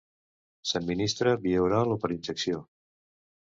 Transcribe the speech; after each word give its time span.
S'administra 0.69 1.35
via 1.45 1.61
oral 1.67 1.95
o 1.99 2.01
per 2.07 2.13
injecció. 2.19 2.67